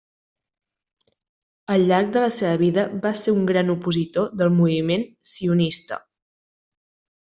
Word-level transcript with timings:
Al 1.75 1.85
llarg 1.91 2.09
de 2.17 2.25
la 2.25 2.31
seva 2.39 2.55
vida 2.63 2.87
va 3.05 3.13
ser 3.21 3.37
un 3.37 3.47
gran 3.55 3.71
opositor 3.77 4.35
del 4.43 4.53
moviment 4.59 5.09
sionista. 5.37 6.05